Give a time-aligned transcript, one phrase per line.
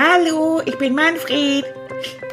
[0.00, 1.64] Hallo, ich bin Manfred.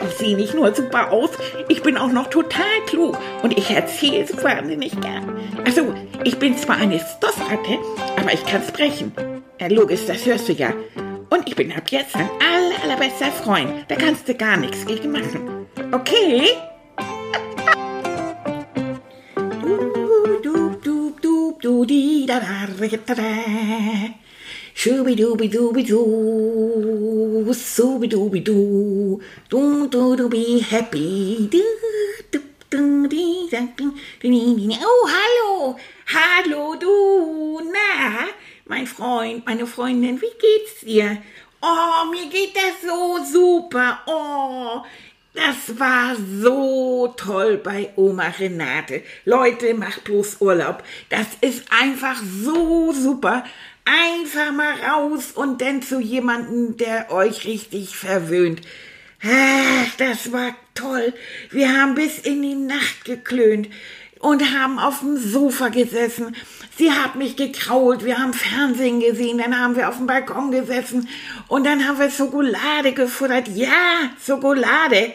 [0.08, 1.32] Ich sehe nicht nur super aus,
[1.68, 5.36] ich bin auch noch total klug und ich erzähle es wahnsinnig gern.
[5.66, 7.80] Also, ich bin zwar eine Stoffratte,
[8.18, 9.14] aber ich kann sprechen.
[9.60, 10.74] Ja, logisch, das hörst du ja.
[11.32, 13.72] Und ich bin ab jetzt dein aller, allerbester Freund.
[13.88, 15.66] Da kannst du gar nichts gegen machen.
[15.92, 16.50] Okay?
[19.64, 24.25] Du, du, du, du, du, di, da, da, da, da.
[24.78, 31.50] Schubidubidubidu, subidubidu, du, du, du, be happy.
[34.84, 35.78] Oh, hallo,
[36.14, 38.28] hallo, du, na,
[38.66, 41.24] mein Freund, meine Freundin, wie geht's dir?
[41.62, 44.02] Oh, mir geht das so super.
[44.08, 44.84] Oh,
[45.34, 49.04] das war so toll bei Oma Renate.
[49.24, 50.84] Leute, macht bloß Urlaub.
[51.10, 53.46] Das ist einfach so super.
[53.86, 58.62] Einfach mal raus und dann zu jemandem, der euch richtig verwöhnt.
[59.24, 61.14] Ach, das war toll.
[61.52, 63.70] Wir haben bis in die Nacht geklönt
[64.20, 66.36] und haben auf dem Sofa gesessen.
[66.78, 71.08] Sie hat mich gekrault, wir haben Fernsehen gesehen, dann haben wir auf dem Balkon gesessen
[71.48, 73.48] und dann haben wir Schokolade gefuttert.
[73.50, 75.14] Ja, Schokolade.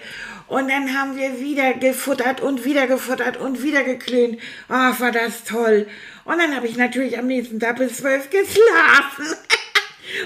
[0.51, 4.41] Und dann haben wir wieder gefuttert und wieder gefuttert und wieder geklönt.
[4.69, 5.87] Ach, war das toll.
[6.25, 9.27] Und dann habe ich natürlich am nächsten Tag bis zwölf geschlafen.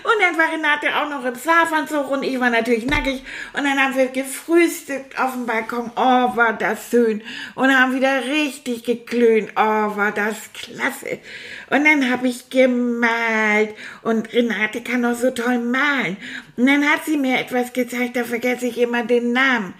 [0.02, 3.22] Und dann war Renate auch noch im Schlafanzug und ich war natürlich nackig.
[3.52, 5.90] Und dann haben wir gefrühstückt auf dem Balkon.
[5.94, 7.22] Oh, war das schön.
[7.54, 9.50] Und haben wieder richtig geklönt.
[9.56, 9.60] Oh,
[9.96, 11.18] war das klasse.
[11.68, 13.74] Und dann habe ich gemalt.
[14.00, 16.16] Und Renate kann noch so toll malen.
[16.56, 19.74] Und dann hat sie mir etwas gezeigt, da vergesse ich immer den Namen.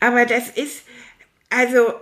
[0.00, 0.82] Aber das ist,
[1.50, 1.94] also,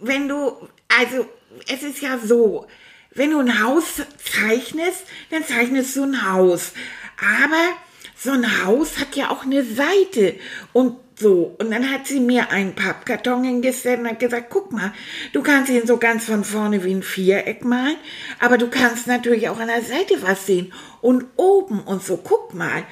[0.00, 1.26] wenn du, also,
[1.68, 2.66] es ist ja so,
[3.12, 6.72] wenn du ein Haus zeichnest, dann zeichnest du ein Haus.
[7.18, 7.76] Aber
[8.16, 10.34] so ein Haus hat ja auch eine Seite
[10.72, 11.56] und so.
[11.58, 14.92] Und dann hat sie mir einen Pappkarton hingestellt und hat gesagt, guck mal,
[15.32, 17.96] du kannst ihn so ganz von vorne wie ein Viereck malen,
[18.38, 22.52] aber du kannst natürlich auch an der Seite was sehen und oben und so, guck
[22.54, 22.84] mal.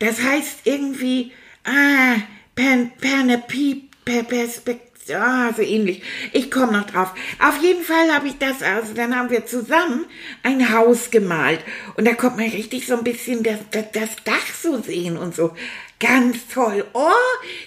[0.00, 1.32] Das heißt irgendwie,
[1.64, 2.16] ah,
[2.58, 6.02] per, per ne Piep, per Perspektive, ah, so ähnlich.
[6.32, 7.14] Ich komme noch drauf.
[7.38, 10.06] Auf jeden Fall habe ich das, also dann haben wir zusammen
[10.42, 11.60] ein Haus gemalt.
[11.96, 15.36] Und da kommt man richtig so ein bisschen das, das, das Dach so sehen und
[15.36, 15.54] so.
[16.00, 16.84] Ganz toll.
[16.94, 17.10] Oh,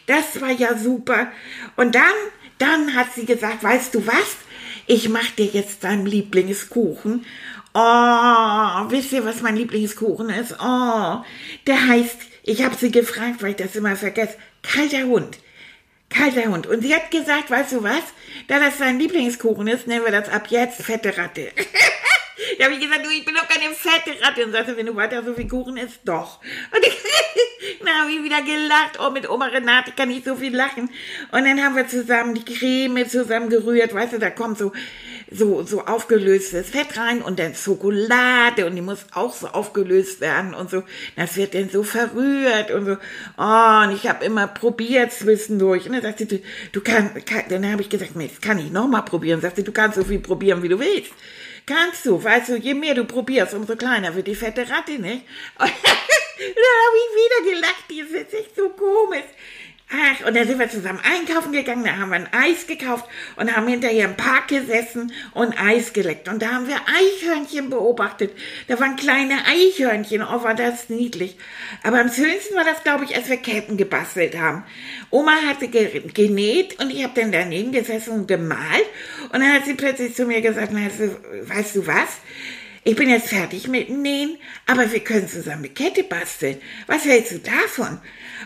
[0.07, 1.31] das war ja super.
[1.77, 2.03] Und dann,
[2.57, 4.35] dann hat sie gesagt, weißt du was?
[4.87, 7.25] Ich mache dir jetzt deinen Lieblingskuchen.
[7.73, 10.57] Oh, wisst ihr, was mein Lieblingskuchen ist?
[10.61, 11.23] Oh,
[11.65, 15.37] der heißt, ich habe sie gefragt, weil ich das immer vergesse, kalter Hund.
[16.09, 16.67] Kalter Hund.
[16.67, 18.03] Und sie hat gesagt, weißt du was?
[18.47, 21.51] Da das sein Lieblingskuchen ist, nennen wir das ab jetzt fette Ratte.
[22.57, 24.45] da habe ich gesagt, du, ich bin doch keine fette Ratte.
[24.45, 26.41] Und sagte, wenn du weiter so viel Kuchen isst, doch.
[27.79, 28.99] Und dann habe ich wieder gelacht.
[28.99, 30.89] Oh, mit Oma Renate kann ich so viel lachen.
[31.31, 33.93] Und dann haben wir zusammen die Creme zusammen gerührt.
[33.93, 34.73] Weißt du, da kommt so
[35.31, 40.53] so, so aufgelöstes Fett rein und dann Schokolade und die muss auch so aufgelöst werden
[40.53, 40.83] und so.
[41.15, 42.97] Das wird dann so verrührt und so.
[43.37, 45.85] Oh, und ich habe immer probiert zwischendurch.
[45.85, 46.43] Und dann sagte sie,
[46.73, 49.37] du, kannst, kann, dann habe ich gesagt, nee, das kann ich nochmal probieren.
[49.37, 51.11] Und sagte, du kannst so viel probieren, wie du willst.
[51.65, 55.23] Kannst du, weißt du, je mehr du probierst, umso kleiner wird die fette Ratte, nicht?
[55.57, 59.29] Und dann habe ich wieder gelacht, die ist jetzt echt so komisch.
[59.93, 63.53] Ach, und dann sind wir zusammen einkaufen gegangen, da haben wir ein Eis gekauft und
[63.53, 66.29] haben hinterher im Park gesessen und Eis geleckt.
[66.29, 68.31] Und da haben wir Eichhörnchen beobachtet.
[68.69, 71.35] Da waren kleine Eichhörnchen, oh, war das niedlich.
[71.83, 74.63] Aber am schönsten war das, glaube ich, als wir Ketten gebastelt haben.
[75.09, 78.85] Oma hatte genäht und ich habe dann daneben gesessen und gemalt.
[79.33, 82.17] Und dann hat sie plötzlich zu mir gesagt, weißt du was?
[82.83, 86.57] Ich bin jetzt fertig mit dem Nähen, aber wir können zusammen eine Kette basteln.
[86.87, 87.99] Was hältst du davon?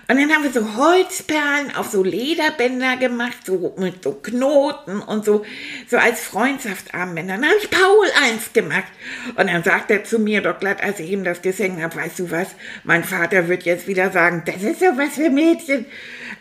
[0.08, 5.26] Und dann haben wir so Holzperlen auf so Lederbänder gemacht, so mit so Knoten und
[5.26, 5.46] so,
[5.88, 7.36] so als Freundschaftsarmbänder.
[7.36, 8.92] Dann habe ich Paul eins gemacht.
[9.36, 12.20] Und dann sagt er zu mir doch glatt, als ich ihm das gesungen habe, weißt
[12.20, 12.48] du was,
[12.84, 15.86] mein Vater wird jetzt wieder sagen, das ist ja was für Mädchen.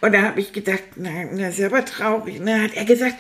[0.01, 2.41] Und da habe ich gedacht, nein, das ist aber traurig.
[2.41, 3.17] Und dann hat er gesagt,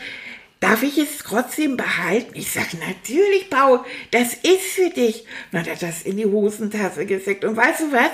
[0.61, 2.33] Darf ich es trotzdem behalten?
[2.35, 3.81] Ich sage, natürlich, Paul,
[4.13, 5.21] das ist für dich.
[5.21, 7.45] Und dann hat er das in die Hosentasse gesteckt.
[7.45, 8.11] Und weißt du was?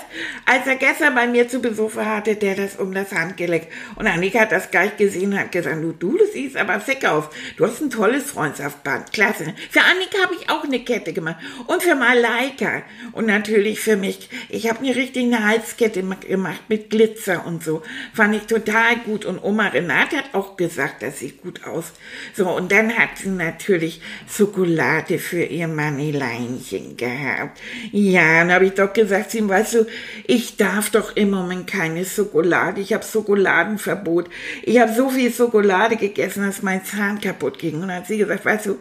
[0.47, 3.69] Als er gestern bei mir zu Besuch war, hatte der das um das Handgelenk.
[3.95, 7.05] Und Annika hat das gleich gesehen und hat gesagt, du, du, du siehst aber sick
[7.05, 7.27] aus.
[7.57, 9.13] Du hast ein tolles Freundschaftsband.
[9.13, 9.55] Klasse.
[9.71, 11.37] Für Annika habe ich auch eine Kette gemacht.
[11.69, 12.83] Und für Malaika.
[13.13, 14.29] Und natürlich für mich.
[14.49, 17.83] Ich habe mir richtig eine Halskette gemacht mit Glitzer und so.
[18.13, 19.25] Fand ich total gut.
[19.25, 21.93] Und Oma Renate hat auch gesagt, das sieht gut aus.
[22.41, 27.61] So, und dann hat sie natürlich Schokolade für ihr Manneleinchen gehabt.
[27.93, 29.87] Ja, dann habe ich doch gesagt, sie, weißt du,
[30.27, 32.81] ich darf doch im Moment keine Schokolade.
[32.81, 34.31] Ich habe Schokoladenverbot.
[34.63, 37.75] Ich habe so viel Schokolade gegessen, dass mein Zahn kaputt ging.
[37.75, 38.79] Und dann hat sie gesagt, weißt du,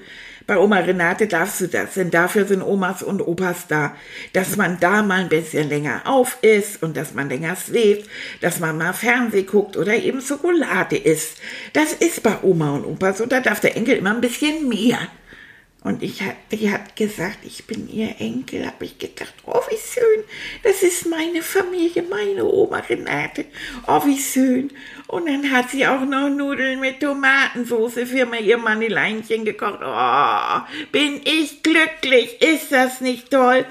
[0.50, 3.96] bei Oma Renate darfst du das, denn dafür sind Omas und Opas da,
[4.34, 8.10] dass man da mal ein bisschen länger auf ist und dass man länger schläft,
[8.42, 11.38] dass man mal Fernseh guckt oder eben Schokolade isst.
[11.74, 14.98] Das ist bei Oma und Opa so, da darf der Enkel immer ein bisschen mehr.
[15.82, 18.66] Und ich hat, die hat gesagt, ich bin ihr Enkel.
[18.66, 20.26] Habe ich gedacht, oh, wie schön.
[20.62, 23.46] Das ist meine Familie, meine Oma Renate.
[23.88, 24.72] Oh, wie schön.
[25.08, 29.80] Und dann hat sie auch noch Nudeln mit Tomatensauce für mir ihr Manneleinchen gekocht.
[29.82, 30.60] Oh,
[30.92, 32.42] bin ich glücklich.
[32.42, 33.66] Ist das nicht toll?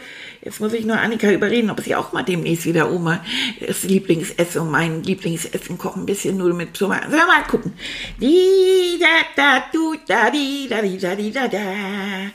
[0.49, 3.23] Jetzt muss ich nur Annika überreden, ob sie auch mal demnächst wieder Oma
[3.61, 6.05] das Lieblingsessen und mein Lieblingsessen kochen.
[6.05, 7.11] Ein bisschen Nudeln mit Tomaten.
[7.11, 7.75] Sollen wir mal gucken.
[8.19, 12.31] Di da da du da di da di da di da da.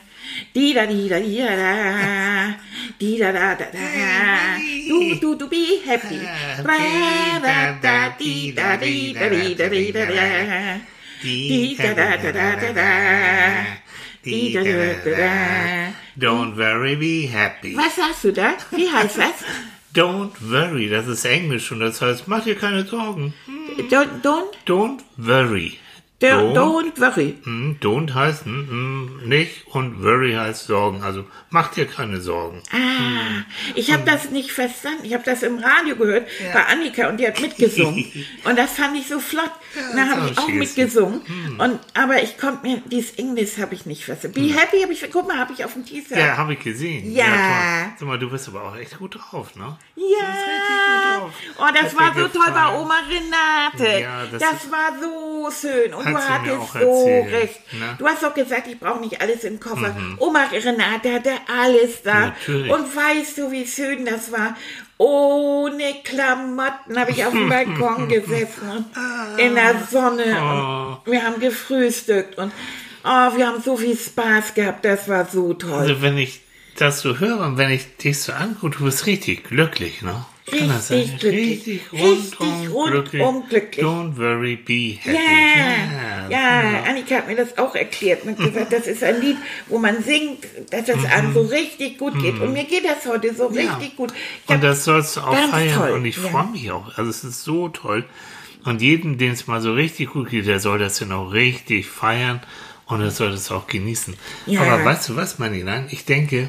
[0.54, 2.54] Di da di da di da da.
[3.00, 4.58] Di da da da da.
[4.88, 6.20] Du du du be happy.
[6.62, 10.78] Ra da da di da di da di da di da da.
[11.20, 13.83] Di da da da da da da.
[16.16, 17.76] Don't worry, be happy.
[17.76, 18.54] Was sagst du da?
[18.70, 19.34] Wie heißt das?
[19.94, 23.32] Don't worry, das ist Englisch und das heißt, mach dir keine Sorgen.
[23.90, 25.78] Don't, don't, Don't worry.
[26.20, 27.36] Don't, don't worry.
[27.44, 31.02] Hm, Don't heißt hm, nicht und worry heißt Sorgen.
[31.02, 32.62] Also mach dir keine Sorgen.
[32.72, 33.44] Ah,
[33.74, 35.04] ich habe das nicht verstanden.
[35.04, 38.04] Ich habe das im Radio gehört bei Annika und die hat mitgesungen.
[38.44, 39.50] und das fand ich so flott.
[39.90, 41.20] und dann das habe ich auch mitgesungen.
[41.58, 44.40] Und, aber ich konnte mir, dieses Englisch habe ich nicht verstanden.
[44.40, 46.16] Be happy habe ich, guck mal, habe ich auf dem T-Shirt.
[46.16, 47.12] Ja, habe ich gesehen.
[47.12, 47.24] Ja.
[47.24, 47.92] toll.
[47.98, 49.76] Sag mal, du bist aber auch echt gut drauf, ne?
[49.96, 51.18] Ja.
[51.18, 51.32] drauf.
[51.58, 52.74] Oh, das Hat war so toll bei.
[52.74, 54.00] Oma Renate.
[54.00, 55.94] Ja, das das war so schön.
[55.94, 57.72] Und Hat mir hattest auch so erzählt, recht.
[57.72, 57.94] ne?
[57.98, 59.96] Du hast doch gesagt, ich brauche nicht alles im Koffer.
[60.18, 62.26] Oma Renate hatte alles da.
[62.26, 62.72] Natürlich.
[62.72, 64.56] Und weißt du, wie schön das war?
[64.98, 68.84] Ohne Klamotten habe ich auf dem Balkon gesessen
[69.38, 71.00] in der Sonne.
[71.04, 72.52] Und wir haben gefrühstückt und
[73.04, 74.84] oh, wir haben so viel Spaß gehabt.
[74.84, 75.72] Das war so toll.
[75.72, 76.40] Also wenn ich
[76.76, 80.24] das so höre und wenn ich dich so angucke, du bist richtig glücklich, ne?
[80.52, 81.66] Richtig glücklich.
[81.66, 83.84] Richtig rundum, rundum glücklich.
[83.84, 85.16] Don't worry, be happy.
[85.16, 89.36] Ja, ja, Annika hat mir das auch erklärt und hat gesagt, das ist ein Lied,
[89.68, 92.38] wo man singt, dass es einem so richtig gut geht.
[92.40, 93.56] Und mir geht das heute so Mhm.
[93.56, 93.74] Ja.
[93.76, 94.12] richtig gut.
[94.46, 95.74] Und das sollst du auch feiern.
[95.78, 96.28] toll, Und ich ja.
[96.28, 96.88] freue mich auch.
[96.98, 98.04] Also es ist so toll.
[98.64, 101.86] Und jedem, dem es mal so richtig gut geht, der soll das dann auch richtig
[101.86, 102.40] feiern
[102.86, 104.14] und er soll das auch genießen.
[104.46, 104.60] Ja.
[104.62, 105.86] Aber weißt du was, Manilan?
[105.90, 106.48] Ich denke,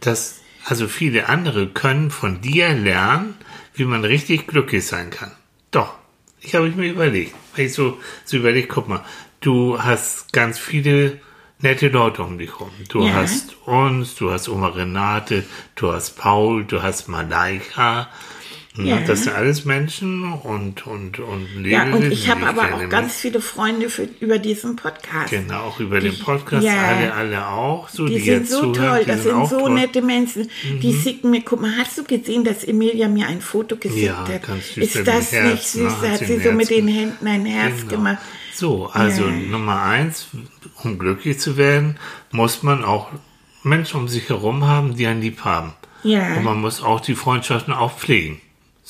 [0.00, 3.34] dass also viele andere können von dir lernen,
[3.74, 5.32] wie man richtig glücklich sein kann.
[5.70, 5.94] Doch,
[6.40, 7.34] ich habe mir überlegt.
[7.54, 9.04] Wenn ich so, so überlege, guck mal,
[9.40, 11.20] du hast ganz viele
[11.60, 12.70] nette Leute um dich rum.
[12.88, 13.14] Du Ja.
[13.14, 15.44] hast uns, du hast Oma Renate,
[15.74, 18.08] du hast Paul, du hast Malaika.
[18.86, 19.00] Ja.
[19.00, 23.14] Das sind alles Menschen und, und, und Ja, und Lebewesen, ich habe aber auch ganz
[23.16, 25.30] viele Freunde für, über diesen Podcast.
[25.30, 26.74] Genau, auch über den Die- Podcast, ja.
[26.86, 29.70] alle, alle auch, so, die, Die sind so zuhören, toll, das sind auch so toll.
[29.70, 29.76] Mhm.
[29.76, 30.48] nette Menschen.
[30.80, 34.26] Die schicken mir, guck mal, hast du gesehen, dass Emilia mir ein Foto geschickt Ja,
[34.28, 34.46] hat?
[34.46, 35.92] ganz süß Ist das dem nicht Herz, süß?
[36.00, 37.90] Da Hat sie so mit Herz den Händen ein Herz Genau.
[37.90, 38.18] gemacht.
[38.54, 39.30] So, also Ja.
[39.50, 40.28] Nummer eins,
[40.84, 41.96] um glücklich zu werden,
[42.30, 43.08] muss man auch
[43.64, 45.72] Menschen um sich herum haben, die einen lieb haben.
[46.04, 46.36] Ja.
[46.36, 48.40] Und man muss auch die Freundschaften auch pflegen.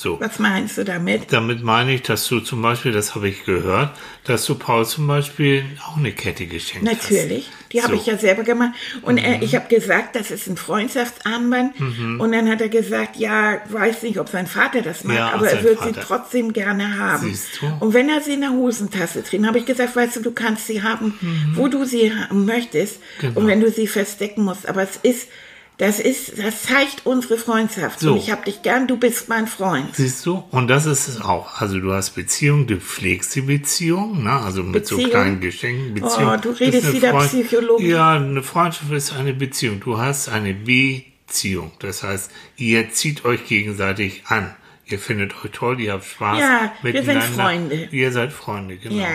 [0.00, 0.20] So.
[0.20, 1.32] Was meinst du damit?
[1.32, 3.90] Damit meine ich, dass du zum Beispiel, das habe ich gehört,
[4.22, 7.02] dass du Paul zum Beispiel auch eine Kette geschenkt hast.
[7.10, 7.94] Natürlich, die habe So.
[7.96, 8.00] Mhm.
[8.02, 8.74] ich ja selber gemacht.
[9.02, 11.74] Und äh, ich habe gesagt, das ist ein Freundschaftsarmband.
[12.20, 15.50] Und dann hat er gesagt, ja, weiß nicht, ob sein Vater das mag, Ja, aber
[15.50, 17.26] er wird sie trotzdem gerne haben.
[17.26, 17.66] Siehst du?
[17.80, 20.68] Und wenn er sie in der Hosentasche trägt, habe ich gesagt, weißt du, du kannst
[20.68, 21.18] sie haben,
[21.54, 23.00] wo du sie haben möchtest.
[23.00, 23.20] Mhm.
[23.20, 23.40] Genau.
[23.40, 24.68] Und wenn du sie verstecken musst.
[24.68, 25.26] Aber es ist,
[25.78, 28.00] das ist, das zeigt unsere Freundschaft.
[28.00, 28.12] So.
[28.12, 29.94] Und ich habe dich gern, du bist mein Freund.
[29.94, 30.42] Siehst du?
[30.50, 31.60] Und das ist es auch.
[31.60, 34.32] Also du hast Beziehung, du pflegst die Beziehung, ne?
[34.32, 35.10] also mit so Beziehung?
[35.12, 35.94] kleinen Geschenken.
[35.94, 37.88] Beziehung Oh, du redest wieder Freund- Psychologie.
[37.90, 39.80] Ja, eine Freundschaft ist eine Beziehung.
[39.80, 41.70] Du hast eine Beziehung.
[41.78, 44.54] Das heißt, ihr zieht euch gegenseitig an.
[44.86, 47.42] Ihr findet euch toll, ihr habt Spaß Ja, wir sind miteinander.
[47.42, 47.88] Freunde.
[47.92, 48.96] Ihr seid Freunde, genau.
[49.02, 49.08] Ja,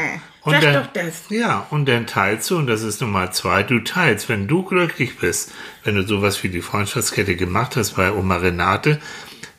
[0.43, 1.23] und sag dann, doch das.
[1.29, 5.17] Ja, und dann teilst du, und das ist Nummer zwei, du teilst, wenn du glücklich
[5.17, 5.51] bist,
[5.83, 8.99] wenn du sowas wie die Freundschaftskette gemacht hast bei Oma Renate,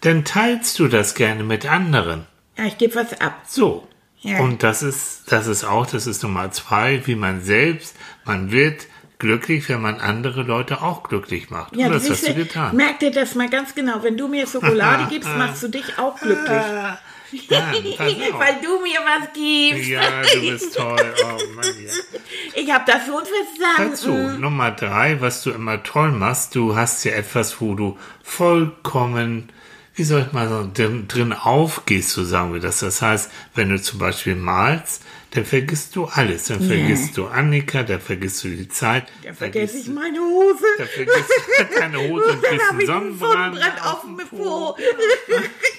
[0.03, 2.27] dann teilst du das gerne mit anderen.
[2.59, 3.43] Ja, ich gebe was ab.
[3.47, 3.89] So.
[4.21, 4.41] Ja.
[4.41, 8.87] Und das ist, das ist auch, das ist Nummer zwei, wie man selbst, man wird
[9.19, 11.77] glücklich, wenn man andere Leute auch glücklich macht.
[11.77, 12.77] Ja, und das hast du du, getan.
[12.77, 14.03] Merk dir das mal ganz genau.
[14.03, 16.63] Wenn du mir Schokolade gibst, machst du dich auch glücklich.
[17.51, 18.41] Auf.
[18.41, 19.89] Weil du mir was gibst.
[19.89, 21.15] Ja, du bist toll.
[21.23, 21.93] Oh Mann, ja.
[22.55, 23.23] Ich habe das Dazu
[23.97, 24.41] verstanden.
[24.41, 29.51] Nummer drei, was du immer toll machst, du hast ja etwas, wo du vollkommen,
[29.95, 32.81] wie soll ich mal sagen, drin, aufgehst, so sagen wir das.
[32.81, 36.45] Das heißt, wenn du zum Beispiel malst, dann vergisst du alles.
[36.45, 39.09] Dann vergisst du Annika, dann vergisst du die Zeit.
[39.23, 40.65] Da dann vergesse ich meine Hose.
[40.79, 43.57] dann vergisst du deine Hose und kriegst einen Sonnenbrand.
[43.57, 44.77] Sonnenbrand auf dem Po.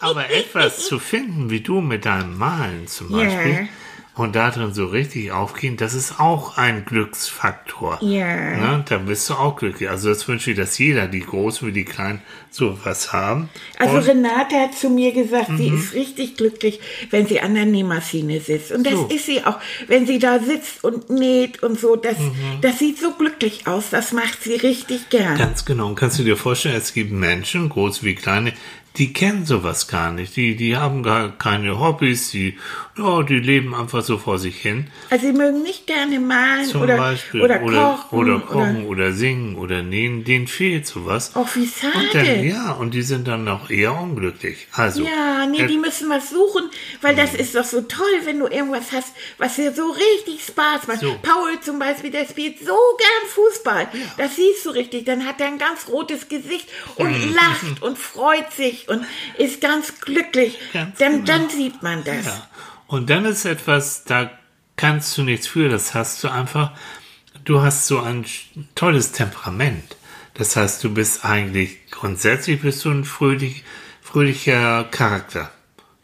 [0.00, 3.10] Aber etwas zu finden, wie du mit deinem Malen zum.
[3.10, 3.68] Beispiel,
[4.14, 7.98] und darin so richtig aufgehen, das ist auch ein Glücksfaktor.
[8.02, 8.56] Ja.
[8.56, 8.84] Ne?
[8.88, 9.90] Da bist du auch glücklich.
[9.90, 13.50] Also das wünsche ich, dass jeder, die Großen wie die Kleinen, sowas haben.
[13.78, 14.08] Also und, Mhm.
[14.08, 18.72] Renate hat zu mir gesagt, sie ist richtig glücklich, wenn sie an der Nähmaschine sitzt.
[18.72, 19.06] Und das So.
[19.08, 19.58] ist sie auch.
[19.86, 22.32] Wenn sie da sitzt und näht und so, das, Mhm.
[22.62, 23.90] das sieht so glücklich aus.
[23.90, 25.36] Das macht sie richtig gern.
[25.36, 25.88] ganz genau.
[25.88, 28.54] Und kannst du dir vorstellen, es gibt Menschen, groß wie kleine,
[28.98, 30.36] die kennen sowas gar nicht.
[30.36, 32.58] Die, die haben gar keine Hobbys, die,
[32.96, 34.86] ja, die leben einfach so vor sich hin.
[35.10, 37.42] Also sie mögen nicht gerne malen Zum oder, Beispiel.
[37.42, 38.18] oder, oder, kochen.
[38.18, 40.24] oder kochen oder, singen oder nähen.
[40.24, 41.32] Denen fehlt sowas.
[41.36, 42.44] Och, wie Und dann, schade.
[42.46, 44.66] ja, und die sind dann noch eher unglücklich.
[44.72, 46.70] Also, Ja, nee, äh, die müssen was suchen,
[47.02, 47.18] weil Mhm.
[47.18, 51.00] das ist doch so toll, wenn du irgendwas hast, was dir so richtig Spaß macht.
[51.00, 51.16] So.
[51.22, 52.64] Paul zum Beispiel, der spielt so
[52.98, 53.88] gern Fußball.
[54.16, 55.04] Das siehst du richtig.
[55.04, 57.34] Dann hat er ein ganz rotes Gesicht und Mhm.
[57.34, 58.50] lacht und freut
[58.86, 59.04] sich und
[59.38, 60.58] ist ganz glücklich.
[60.72, 61.26] Ganz dann, genau.
[61.26, 62.26] dann sieht man das.
[62.26, 62.46] Ja.
[62.86, 64.30] Und dann ist etwas, da
[64.76, 66.72] kannst du nichts für, das hast du einfach,
[67.44, 68.24] du hast so ein
[68.74, 69.96] tolles Temperament.
[70.34, 73.64] Das heißt, du bist eigentlich, grundsätzlich bist du ein fröhlich,
[74.02, 75.50] fröhlicher Charakter.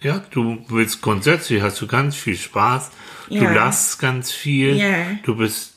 [0.00, 2.90] Ja, du willst grundsätzlich, hast du ganz viel Spaß,
[3.28, 3.52] du Ja.
[3.52, 5.06] lachst ganz viel, Ja.
[5.22, 5.71] du bist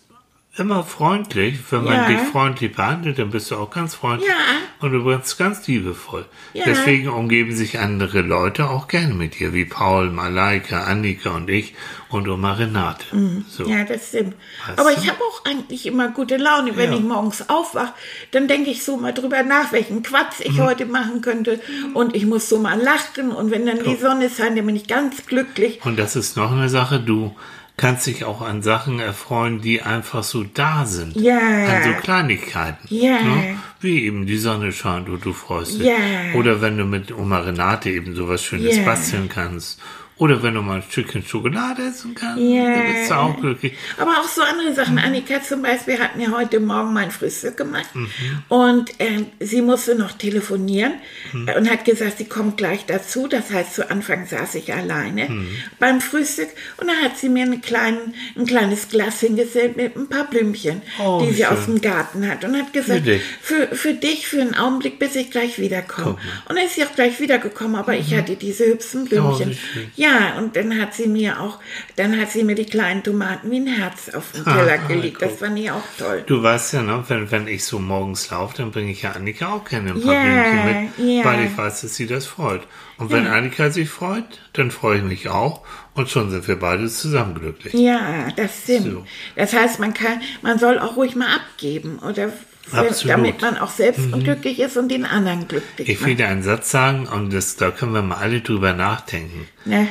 [0.57, 1.59] immer freundlich.
[1.69, 2.07] Wenn man Ja.
[2.07, 4.29] dich freundlich behandelt, dann bist du auch ganz freundlich.
[4.29, 4.35] Ja.
[4.79, 6.25] Und du bist ganz liebevoll.
[6.53, 6.63] Ja.
[6.65, 11.73] Deswegen umgeben sich andere Leute auch gerne mit dir, wie Paul, Malaika, Annika und ich
[12.09, 13.05] und Oma Renate.
[13.49, 13.63] So.
[13.63, 13.69] Mhm.
[13.69, 14.35] Ja, das stimmt.
[14.67, 15.01] Weißt Aber du?
[15.01, 16.75] ich habe auch eigentlich immer gute Laune.
[16.77, 17.93] Wenn ich morgens aufwache,
[18.31, 20.45] dann denke ich so mal drüber nach, welchen Quatsch Mhm.
[20.51, 21.59] ich heute machen könnte.
[21.93, 23.31] Und ich muss so mal lachen.
[23.31, 25.79] Und wenn dann die Sonne scheint, dann bin ich ganz glücklich.
[25.83, 27.35] Und das ist noch eine Sache, du
[27.77, 31.15] kannst dich auch an Sachen erfreuen, die einfach so da sind.
[31.15, 31.37] Ja.
[31.37, 32.87] An so Kleinigkeiten.
[32.89, 33.21] Ja.
[33.21, 33.57] Ne?
[33.79, 35.87] Wie eben die Sonne scheint und du freust dich.
[35.87, 35.97] Ja.
[36.35, 39.79] Oder wenn du mit Oma Renate eben sowas Schönes basteln kannst.
[40.17, 42.73] Oder wenn du mal ein Stückchen Schokolade essen kannst, Ja.
[42.73, 43.73] dann bist du auch glücklich.
[43.97, 44.97] Aber auch so andere Sachen.
[44.97, 47.93] Annika zum Beispiel hat mir heute Morgen mein Frühstück gemacht.
[47.93, 48.09] Mhm.
[48.47, 50.93] Und äh, sie musste noch telefonieren
[51.47, 53.27] äh, und hat gesagt, sie kommt gleich dazu.
[53.27, 55.47] Das heißt, zu Anfang saß ich alleine Mhm.
[55.79, 56.47] beim Frühstück.
[56.77, 60.81] Und dann hat sie mir eine kleinen, ein kleines Glas hingestellt mit ein paar Blümchen,
[60.97, 61.57] Oh, die wie sie schön.
[61.57, 62.45] aus dem Garten hat.
[62.45, 63.21] Und hat gesagt, dich.
[63.41, 66.11] für, für dich, für einen Augenblick, bis ich gleich wiederkomme.
[66.47, 69.53] Und dann ist sie auch gleich wiedergekommen, aber ich hatte diese hübschen Oh, Blümchen.
[69.53, 69.91] schön.
[70.05, 71.59] Ja, und dann hat sie mir auch,
[71.95, 75.21] dann hat sie mir die kleinen Tomaten wie ein Herz auf den Teller Ah, gelegt.
[75.21, 76.23] Das fand ich auch toll.
[76.27, 79.53] Du weißt ja, ne, wenn, wenn ich so morgens laufe, dann bringe ich ja Annika
[79.53, 81.25] auch gerne ein paar Ja, Blümchen mit, ja.
[81.25, 82.61] weil ich weiß, dass sie das freut.
[82.97, 85.61] Und wenn Annika sich freut, dann freue ich mich auch
[85.95, 87.73] und schon sind wir beide zusammen glücklich.
[87.73, 88.85] Ja, das stimmt.
[88.91, 89.05] So.
[89.35, 92.31] Das heißt, man kann, man soll auch ruhig mal abgeben oder
[92.71, 93.03] Absolut.
[93.03, 93.07] Mhm.
[93.09, 96.71] damit man auch selbst glücklich ist und den anderen glücklich Ich will dir einen Satz
[96.71, 99.47] sagen und das, da können wir mal alle drüber nachdenken.
[99.65, 99.87] Ne?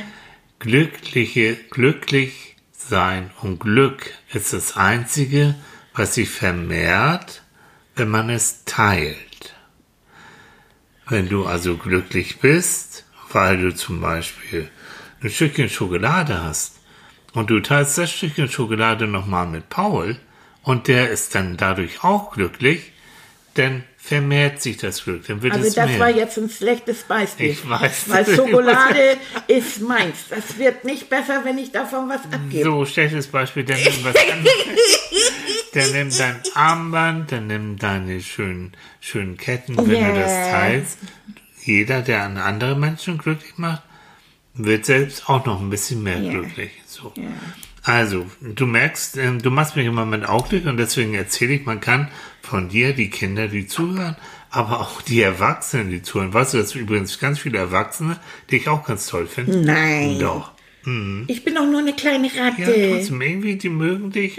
[0.59, 5.55] Glückliche, glücklich sein und Glück ist das einzige,
[5.93, 7.43] was sich vermehrt,
[7.95, 9.55] wenn man es teilt.
[11.07, 14.69] Wenn du also glücklich bist, weil du zum Beispiel
[15.21, 16.79] ein Stückchen Schokolade hast
[17.33, 20.17] und du teilst das Stückchen Schokolade nochmal mit Paul
[20.65, 22.91] und der ist dann dadurch auch glücklich,
[23.53, 25.99] dann vermehrt sich das Glück, dann wird Also es das mehr.
[25.99, 27.51] war jetzt ein schlechtes Beispiel.
[27.51, 28.07] Ich weiß.
[28.09, 29.17] Weil Schokolade
[29.47, 30.27] ist meins.
[30.29, 32.63] Das wird nicht besser, wenn ich davon was abgebe.
[32.63, 34.13] So, schlechtes Beispiel, dann nimm was
[35.73, 40.99] dann nimm dein Armband, dann nimm deine schönen, schönen Ketten, wenn du das teilst.
[41.63, 43.81] Jeder, der einen anderen Menschen glücklich macht,
[44.53, 46.29] wird selbst auch noch ein bisschen mehr Ja.
[46.31, 46.71] glücklich.
[46.85, 47.11] So.
[47.85, 51.65] Also, du merkst, ähm, du machst mich im Moment auch glücklich und deswegen erzähle ich,
[51.65, 52.09] man kann
[52.41, 54.15] von dir, die Kinder, die zuhören,
[54.49, 56.33] aber auch die Erwachsenen, die zuhören.
[56.33, 59.57] Weißt du, dass übrigens ganz viele Erwachsene, die ich auch ganz toll finde.
[59.59, 60.17] Nein.
[60.19, 60.51] Doch.
[61.27, 62.91] Ich bin doch nur eine kleine Ja, Ratte.
[62.93, 64.37] trotzdem, irgendwie, die mögen dich.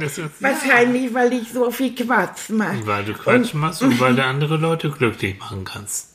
[0.00, 2.84] Jetzt- Wahrscheinlich, weil ich so viel Quatsch mache.
[2.84, 6.14] Weil du Quatsch machst und weil du andere Leute glücklich machen kannst.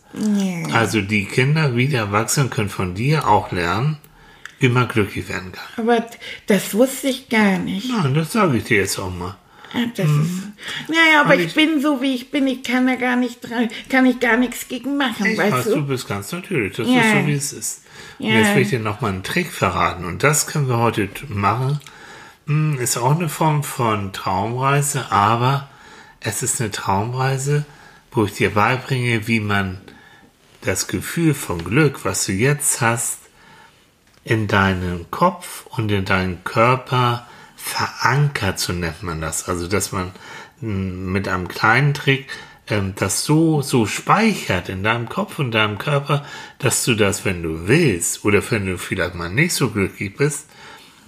[0.74, 3.98] Also die Kinder wie die Erwachsenen können von dir auch lernen,
[4.68, 5.86] man glücklich werden kann.
[5.86, 6.06] Aber
[6.48, 7.88] das wusste ich gar nicht.
[7.90, 9.38] Nein, das sage ich dir jetzt auch mal.
[9.96, 10.10] Das ist,
[10.88, 12.48] naja, aber Und ich, ich- bin so, wie ich bin.
[12.48, 15.64] Ich kann da gar nicht dran, kann ich gar nichts gegen machen, Ich weißt weiß,
[15.66, 15.76] du?
[15.76, 16.76] du bist ganz natürlich.
[16.76, 17.02] Das Ja.
[17.02, 17.82] ist so, wie es ist.
[18.18, 18.40] Und Ja.
[18.40, 20.06] jetzt will ich dir noch mal einen Trick verraten.
[20.06, 21.80] Und das können wir heute machen.
[22.48, 25.70] Hm, Ist auch eine Form von Traumreise, aber
[26.20, 27.64] es ist eine Traumreise,
[28.12, 29.80] wo ich dir beibringe, wie man
[30.62, 33.20] das Gefühl von Glück, was du jetzt hast,
[34.30, 39.50] in deinen Kopf und in deinen Körper verankert, so nennt man das.
[39.50, 40.12] Also, dass man
[40.62, 42.28] mm, mit einem kleinen Trick
[42.68, 46.24] ähm, das so, so speichert in deinem Kopf und deinem Körper,
[46.60, 50.46] dass du das, wenn du willst, oder wenn du vielleicht mal nicht so glücklich bist,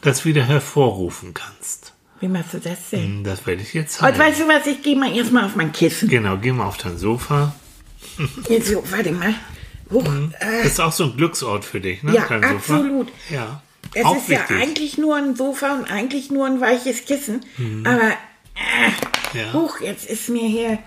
[0.01, 1.93] das wieder hervorrufen kannst.
[2.21, 3.03] Wie machst du das denn?
[3.03, 4.19] Hm, Das werde ich jetzt Und zeigen.
[4.19, 6.09] weißt du was, ich gehe mal erstmal auf mein Kissen.
[6.09, 7.53] Genau, geh mal auf dein Sofa.
[8.49, 9.35] Jetzt warte mal.
[9.91, 12.13] Hoch, äh, Das ist auch so ein Glücksort für dich, ne?
[12.13, 12.73] Ja, Sofa.
[12.75, 13.07] absolut.
[13.29, 13.61] Ja.
[13.93, 14.57] es auch ist ja wichtig.
[14.61, 17.41] eigentlich nur ein Sofa und eigentlich nur ein weiches Kissen.
[17.83, 19.53] Aber, äh, Ja.
[19.53, 20.79] huch, jetzt ist mir hier...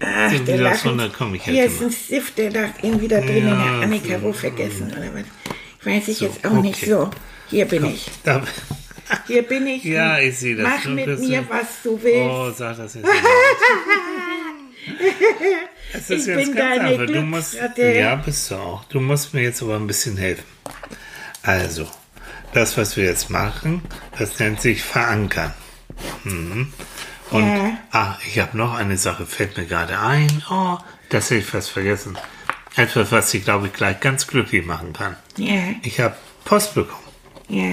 [0.00, 0.76] Ach, Sind der
[1.16, 4.20] komm, ich Hier ist ein Stift, der lag irgendwie da drin in Ja, der Annika
[4.22, 5.86] wo vergessen oder was.
[5.86, 6.90] Weiß ich jetzt auch nicht okay.
[6.90, 7.10] so.
[7.50, 8.06] Hier bin ich.
[8.24, 8.42] Da,
[9.26, 9.84] Hier bin ich.
[9.84, 10.66] Ja, ich sehe das.
[10.68, 12.30] Mach mit mir, ein- was du willst.
[12.30, 13.06] Oh, sag das jetzt
[15.92, 17.06] Es ist Ich jetzt bin ganz deine einfach.
[17.06, 18.84] Du musst, ja, bist du auch.
[18.84, 20.44] Du musst mir jetzt aber ein bisschen helfen.
[21.42, 21.86] Also,
[22.54, 23.82] das, was wir jetzt machen,
[24.18, 25.52] das nennt sich verankern.
[26.24, 26.72] Mhm.
[27.30, 27.78] Und, Ja.
[27.92, 30.42] ah, ich habe noch eine Sache, fällt mir gerade ein.
[30.50, 32.16] Oh, das hätte ich fast vergessen.
[32.76, 35.16] Etwas, was ich, glaube ich, gleich ganz glücklich machen kann.
[35.36, 37.02] Ja, Ich habe Post bekommen
[37.48, 37.68] ja.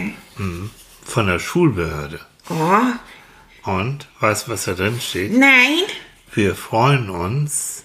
[1.06, 2.20] von der Schulbehörde.
[2.50, 5.32] Oh, Und weißt du, was da drin steht?
[5.38, 5.80] nein.
[6.34, 7.84] Wir freuen uns,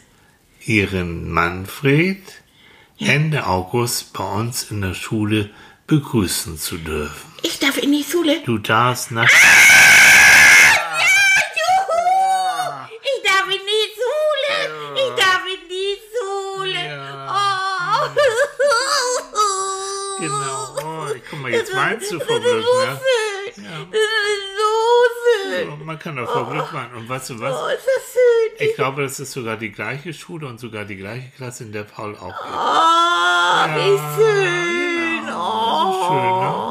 [0.67, 2.23] Ihren Manfred
[2.99, 5.51] Ende August bei uns in der Schule
[5.87, 7.33] begrüßen zu dürfen.
[7.43, 8.41] Ich darf in die Schule.
[8.47, 9.29] Du darfst nach.
[9.29, 9.37] Juhu!
[13.03, 14.57] Ich darf in die Schule.
[14.97, 16.83] Ich darf in die Schule.
[16.83, 18.07] Ja.
[18.07, 18.11] Oh.
[20.21, 20.77] Genau.
[20.83, 23.01] Oh, guck mal, jetzt weinst du vor Glück, ne?
[23.57, 23.87] Ja.
[25.61, 25.69] Schön.
[25.73, 26.95] Oh, Man kann doch vor Glück weinen.
[26.95, 27.53] Und weißt du Oh, was?
[27.75, 28.69] ist das schön.
[28.69, 31.85] Ich glaube, das ist sogar die gleiche Schule und sogar die gleiche Klasse, in der
[31.85, 32.53] Paul auch geht.
[32.53, 35.27] Oh, wie schön.
[35.27, 36.41] Das ist schön, Oh.
[36.41, 36.64] ne?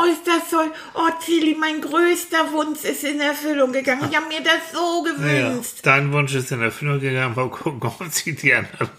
[0.00, 0.70] Oh, ist das toll.
[0.94, 4.06] Oh, Tilly, mein größter Wunsch ist in Erfüllung gegangen.
[4.10, 5.12] Ich habe mir das so Ja,
[5.50, 5.78] gewünscht.
[5.82, 8.90] dein Wunsch ist in Erfüllung gegangen, mal gucken, ob sich die anderen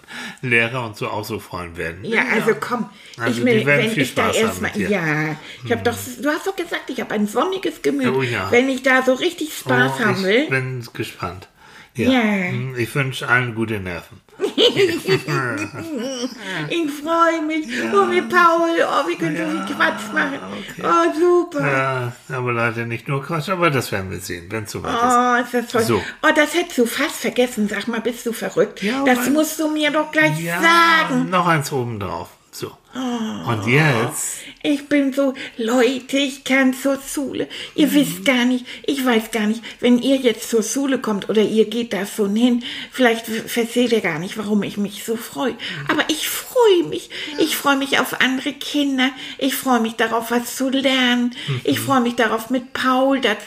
[0.41, 2.03] Lehrer und so auch so freuen werden.
[2.03, 5.83] Ja, also komm, Also ich will, wenn ich da Spaß haben erstmal, ja, ich habe
[5.83, 8.07] doch, du hast doch gesagt, ich habe ein sonniges Gemüt.
[8.13, 8.51] Oh ja.
[8.51, 11.47] Wenn ich da so richtig Spaß Oh, haben will, Ich bin gespannt.
[11.95, 12.09] Ja.
[12.11, 12.21] Ja.
[12.49, 14.21] Hm, Ich wünsche allen gute Nerven.
[16.69, 17.67] ich freue mich.
[17.93, 20.39] Oh, mit Paul, oh, wir können so viel Quatsch machen.
[20.81, 21.67] Oh, super.
[21.67, 25.03] Ja, aber leider nicht nur Quatsch, aber das werden wir sehen, wenn es soweit ist.
[25.03, 25.81] Oh, ist das toll.
[25.83, 26.01] So.
[26.23, 27.67] Oh, das hättest du fast vergessen.
[27.67, 28.81] Sag mal, bist du verrückt?
[28.81, 31.29] Ja, das musst du mir doch gleich Ja, sagen.
[31.29, 32.29] noch eins oben drauf.
[32.29, 32.38] So.
[32.95, 33.51] Oh.
[33.51, 37.47] Und jetzt, Ich bin so, Leute, ich kann zur Schule.
[37.75, 37.93] Ihr Mhm.
[37.93, 41.63] wisst gar nicht, ich weiß gar nicht, wenn ihr jetzt zur Schule kommt oder ihr
[41.69, 45.51] geht da schon hin, vielleicht versteht ihr gar nicht, warum ich mich so freue.
[45.53, 45.57] Mhm.
[45.87, 47.09] Aber ich freue mich.
[47.37, 49.11] Ich freue mich auf andere Kinder.
[49.37, 51.33] Ich freue mich darauf, was zu lernen.
[51.47, 51.61] Mhm.
[51.63, 53.37] Ich freue mich darauf, mit Paul da,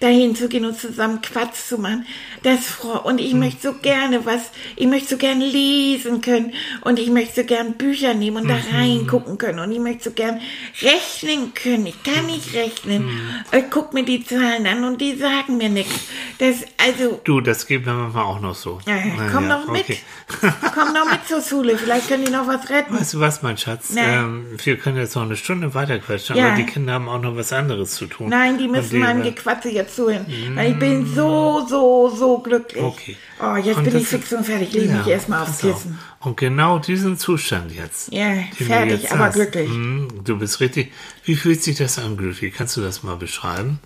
[0.00, 2.06] dahin zu gehen und zusammen Quatsch zu machen.
[2.44, 3.26] Das freu und Mhm.
[3.26, 4.42] ich möchte so gerne was,
[4.76, 8.54] ich möchte so gerne lesen können und ich möchte so gerne Bücher nehmen und da
[8.54, 8.75] Mhm.
[8.76, 10.40] Reingucken können und ich möchte so gern
[10.82, 11.86] rechnen können.
[11.86, 13.06] Ich kann nicht rechnen.
[13.06, 13.30] Mhm.
[13.52, 16.08] Ich guck mir die Zahlen an und die sagen mir nichts.
[16.38, 18.80] Das, also, du, das geht mir manchmal auch noch so.
[18.86, 18.96] ja,
[19.32, 19.82] komm ja, mit.
[19.82, 19.98] okay.
[20.74, 21.78] komm doch mit zur Schule.
[21.78, 22.98] Vielleicht können die noch was retten.
[22.98, 23.94] Weißt du was, mein Schatz?
[23.96, 26.48] Ähm, wir können jetzt noch eine Stunde weiterquatschen, Ja.
[26.48, 28.28] aber die Kinder haben auch noch was anderes zu tun.
[28.28, 30.26] Nein, die müssen meinem Gequatsche jetzt zuhören.
[30.54, 32.82] Weil ich bin so, so, so glücklich.
[32.82, 33.16] Okay.
[33.38, 34.72] Oh, jetzt Und bin ich fix und fertig.
[34.72, 35.58] Lege mich Ja, erstmal aufs.
[35.58, 35.98] Kissen.
[36.20, 38.10] Und genau diesen Zustand jetzt.
[38.12, 39.68] Ja, fertig, jetzt aber hast, glücklich.
[39.68, 40.92] mm, Du bist richtig.
[41.24, 42.54] Wie fühlt sich das an, glücklich?
[42.54, 43.78] Kannst du das mal beschreiben?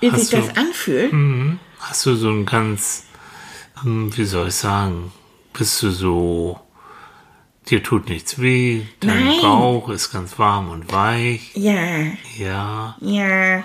[0.00, 1.12] Wie Hast sich du- das anfühlt?
[1.12, 1.58] Mhm.
[1.78, 3.04] Hast du so ein ganz,
[3.82, 5.12] hm, wie soll ich sagen,
[5.52, 6.58] bist du so,
[7.70, 9.40] dir tut nichts weh, dein Nein.
[9.42, 11.50] Bauch ist ganz warm und weich.
[11.54, 11.76] Ja.
[12.38, 13.64] Ja, Ja,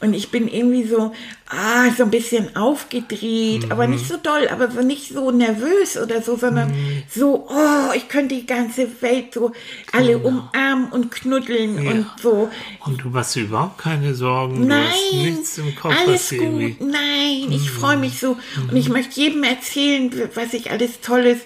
[0.00, 1.12] und ich bin irgendwie so,
[1.48, 6.20] ah, so ein bisschen aufgedreht, aber nicht so doll, aber so nicht so nervös oder
[6.22, 6.72] so, sondern
[7.08, 9.52] so, oh, ich könnte die ganze Welt so
[9.92, 11.90] alle umarmen und knuddeln Ja.
[11.92, 12.48] und so.
[12.86, 16.72] und du machst überhaupt keine Sorgen, du hast Nein, nichts im Kopf, alles dir irgendwie...
[16.72, 18.36] gut, nein, ich freue mich so.
[18.70, 21.38] Und ich möchte jedem erzählen, was ich alles Tolles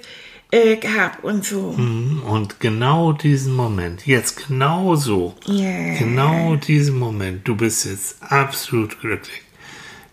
[0.52, 1.72] äh, gehabt und so.
[1.72, 5.94] Mhm, Und genau diesen Moment, jetzt genau so, Ja.
[5.98, 9.42] genau diesen Moment, du bist jetzt absolut glücklich.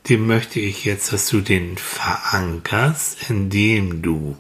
[0.07, 4.35] den möchte ich jetzt, dass du den verankerst, indem du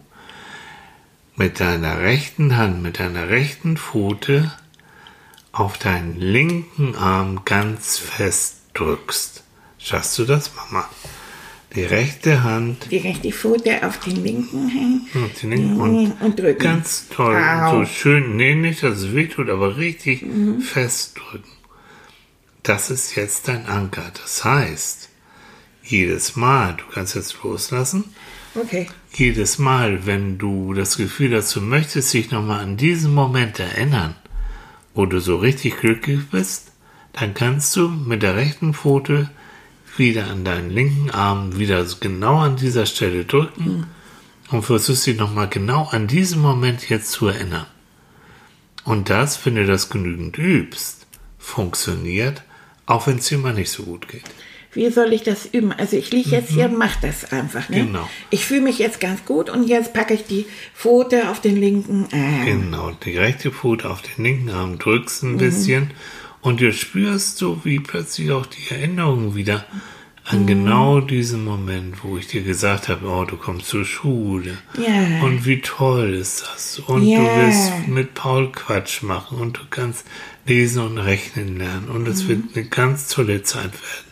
[1.35, 4.51] mit deiner rechten Hand, mit deiner rechten Pfote
[5.51, 9.43] auf deinen linken Arm ganz fest drückst.
[9.77, 10.87] Schaffst du das, Mama?
[11.75, 12.87] Die rechte Hand.
[12.89, 15.15] Die rechte Pfote auf den linken Hand.
[15.15, 16.63] Und, den linken und, und drücken.
[16.63, 17.35] Ganz toll.
[17.37, 17.79] Au.
[17.79, 18.35] So schön.
[18.35, 20.25] Nee, nicht, dass es wehtut, aber richtig
[20.61, 21.49] fest drücken.
[22.63, 24.11] Das ist jetzt dein Anker.
[24.19, 25.09] Das heißt,
[25.83, 28.05] jedes Mal, du kannst jetzt loslassen,
[28.55, 28.87] Okay.
[29.13, 34.15] jedes Mal, wenn du das Gefühl hast, du möchtest dich nochmal an diesen Moment erinnern,
[34.95, 36.71] wo du so richtig glücklich bist,
[37.13, 39.29] dann kannst du mit der rechten Pfote
[39.99, 43.85] wieder an deinen linken Arm wieder genau an dieser Stelle drücken
[44.49, 47.67] und versuchst dich nochmal genau an diesen Moment jetzt zu erinnern.
[48.83, 51.05] Und das, wenn du das genügend übst,
[51.37, 52.43] funktioniert,
[52.85, 54.23] auch wenn es dir mal nicht so gut geht.
[54.71, 55.71] Wie soll ich das üben?
[55.71, 57.69] Also ich liege jetzt hier, mach das einfach.
[57.69, 57.85] Ne?
[57.85, 58.07] Genau.
[58.29, 62.07] Ich fühle mich jetzt ganz gut und jetzt packe ich die Pfote auf den linken
[62.11, 62.45] Arm.
[62.45, 65.91] Genau, die rechte Pfote auf den linken Arm drückst ein bisschen
[66.41, 69.65] und du spürst so, wie plötzlich auch die Erinnerung wieder
[70.25, 74.57] an genau diesen Moment, wo ich dir gesagt habe, oh, du kommst zur Schule.
[74.77, 75.23] Ja.
[75.23, 76.77] Und wie toll ist das.
[76.79, 77.17] Und Ja.
[77.19, 80.05] du wirst mit Paul Quatsch machen und du kannst
[80.45, 84.09] lesen und rechnen lernen und es wird eine ganz tolle Zeit werden.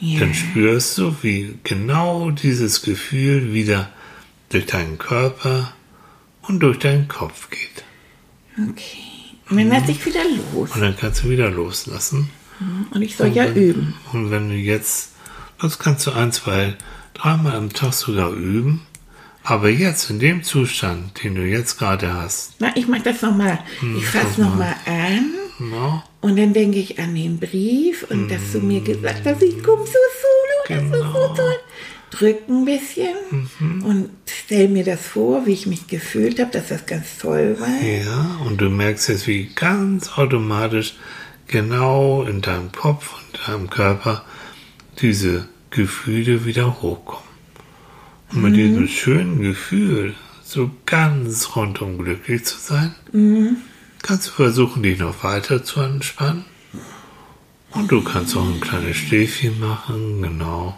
[0.00, 0.20] Ja.
[0.20, 3.90] Dann spürst du, wie genau dieses Gefühl wieder
[4.50, 5.72] durch deinen Körper
[6.42, 7.84] und durch deinen Kopf geht.
[8.70, 9.07] Okay.
[9.50, 10.20] Und dann lasse ich wieder
[10.52, 10.70] los.
[10.74, 12.30] Und dann kannst du wieder loslassen.
[12.90, 13.94] Und ich soll ja üben.
[14.12, 15.12] Und wenn du jetzt,
[15.60, 16.74] das kannst du ein, zwei,
[17.14, 18.82] dreimal am Tag sogar üben.
[19.44, 23.58] Aber jetzt in dem Zustand, den du jetzt gerade hast, Na, ich mache das nochmal.
[23.96, 25.32] Ich fasse nochmal an.
[25.58, 29.62] no, Und dann denke ich an den Brief und dass du mir gesagt hast, ich
[29.62, 31.34] komme so solo, das ist so Genau.
[31.34, 31.56] toll.
[32.10, 33.16] Drück ein bisschen
[33.84, 37.68] und stell mir das vor, wie ich mich gefühlt habe, dass das ganz toll war.
[37.82, 40.94] ja, und du merkst jetzt, wie ganz automatisch
[41.46, 44.24] genau in deinem Kopf und deinem Körper
[45.00, 47.28] diese Gefühle wieder hochkommen.
[48.32, 52.94] Und mit diesem schönen Gefühl, so ganz rundum glücklich zu sein,
[54.02, 56.44] kannst du versuchen, dich noch weiter zu entspannen.
[57.78, 60.76] Und du kannst auch ein kleines Stäfchen machen, genau.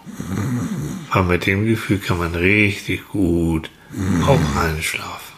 [1.08, 3.70] Aber mit dem Gefühl kann man richtig gut
[4.26, 5.32] auch einschlafen.